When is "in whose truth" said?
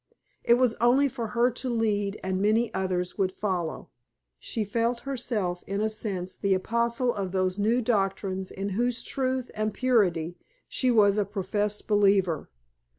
8.49-9.51